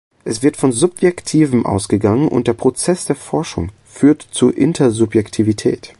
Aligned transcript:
Es 0.23 0.41
wird 0.41 0.57
von 0.57 0.71
Subjektivem 0.71 1.63
ausgegangen 1.67 2.27
und 2.27 2.47
der 2.47 2.53
Prozess 2.55 3.05
der 3.05 3.15
Forschung 3.15 3.71
führt 3.85 4.27
zu 4.31 4.49
Intersubjektivität. 4.49 5.89